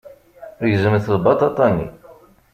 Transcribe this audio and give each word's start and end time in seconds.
Gezmet 0.71 1.05
lbaṭaṭa-nni. 1.15 1.87